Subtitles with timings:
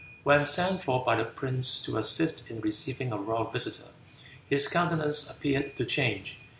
[0.23, 3.89] When sent for by the prince to assist in receiving a royal visitor,
[4.49, 6.39] his countenance appeared to change.